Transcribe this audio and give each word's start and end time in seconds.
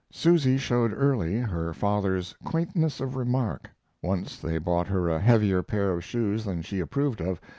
Susy 0.11 0.57
showed 0.57 0.91
early 0.95 1.37
her 1.37 1.75
father's 1.75 2.33
quaintness 2.43 2.99
of 2.99 3.15
remark. 3.15 3.69
Once 4.01 4.35
they 4.39 4.57
bought 4.57 4.87
her 4.87 5.07
a 5.09 5.19
heavier 5.19 5.61
pair 5.61 5.91
of 5.91 6.03
shoes 6.03 6.43
than 6.43 6.63
she 6.63 6.79
approved 6.79 7.21
of. 7.21 7.39